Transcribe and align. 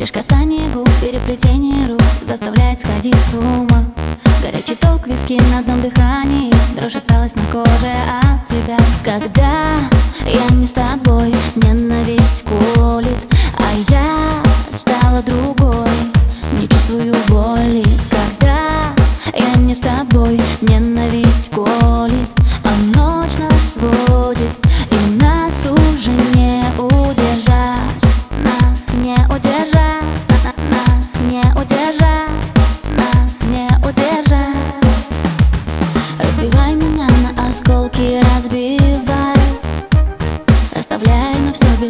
Лишь 0.00 0.12
касание 0.12 0.66
губ, 0.72 0.88
переплетение 1.02 1.86
рук 1.86 2.00
Заставляет 2.22 2.80
сходить 2.80 3.14
с 3.30 3.34
ума. 3.34 3.84
Горячий 4.42 4.74
ток 4.74 5.06
виски 5.06 5.38
на 5.52 5.58
одном 5.58 5.82
дыхании 5.82 6.50
Дрожь 6.74 6.94
осталась 6.94 7.34
на 7.34 7.42
коже 7.52 7.92
от 8.22 8.46
тебя. 8.46 8.78
Когда 9.04 9.76
я 10.24 10.56
не 10.56 10.66
с 10.66 10.72
тобой 10.72 11.34
Ненависть 11.54 12.39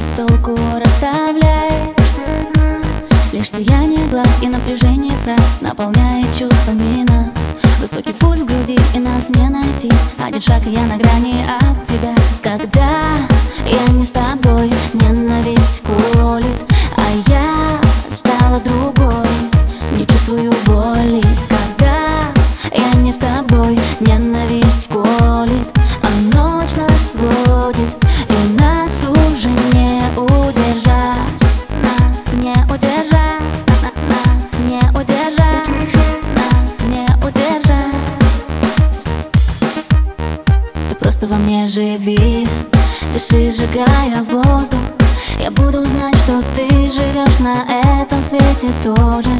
без 0.00 0.16
толку 0.16 0.56
Расставляй. 0.78 1.94
Лишь 3.32 3.50
сияние 3.50 4.06
глаз 4.08 4.28
и 4.42 4.48
напряжение 4.48 5.12
фраз 5.22 5.58
Наполняет 5.60 6.26
чувствами 6.36 7.04
нас. 7.08 7.28
Высокий 7.80 8.12
пульс 8.12 8.40
в 8.40 8.46
груди 8.46 8.78
и 8.94 8.98
нас 8.98 9.28
не 9.30 9.48
найти. 9.48 9.90
Один 10.18 10.40
шаг 10.40 10.66
и 10.66 10.70
я 10.70 10.84
на 10.84 10.96
грани 10.96 11.44
от 11.44 11.84
тебя. 11.84 12.14
Когда 12.42 13.18
я 13.66 13.92
не 13.92 14.04
с 14.04 14.10
тобой 14.10 14.49
просто 41.20 41.26
во 41.26 41.36
мне 41.36 41.68
живи. 41.68 42.46
Дыши, 43.12 43.50
сжигая 43.50 44.22
воздух. 44.22 44.80
Я 45.38 45.50
буду 45.50 45.84
знать, 45.84 46.16
что 46.16 46.42
ты 46.56 46.90
живешь 46.90 47.38
на 47.40 47.64
этом 48.00 48.22
свете 48.22 48.68
тоже. 48.82 49.30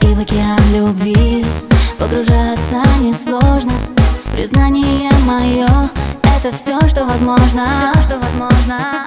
И 0.00 0.14
в 0.14 0.20
океан 0.20 0.60
любви 0.74 1.44
Погружаться 1.98 2.82
несложно. 3.00 3.72
Признание 4.34 5.10
мое 5.26 5.68
Это 6.22 6.54
все, 6.54 6.78
что 6.88 7.04
возможно. 7.04 7.92
Все, 7.92 8.02
что 8.02 8.18
возможно. 8.18 9.04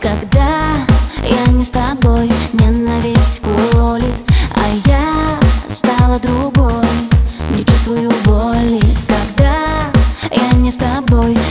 Когда 0.00 0.84
я 1.22 1.52
не 1.52 1.64
с 1.64 1.70
тобой 1.70 2.30
soy. 11.14 11.43